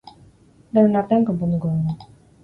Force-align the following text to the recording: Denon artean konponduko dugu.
Denon 0.77 0.95
artean 1.01 1.27
konponduko 1.27 1.73
dugu. 1.75 1.95